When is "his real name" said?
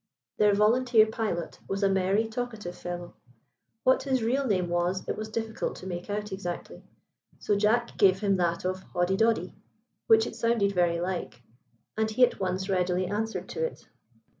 4.01-4.67